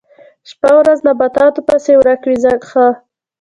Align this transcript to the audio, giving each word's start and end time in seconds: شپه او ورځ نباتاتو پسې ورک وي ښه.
شپه 0.49 0.69
او 0.73 0.79
ورځ 0.83 0.99
نباتاتو 1.07 1.61
پسې 1.67 1.93
ورک 1.97 2.21
وي 2.25 2.37
ښه. 2.69 2.87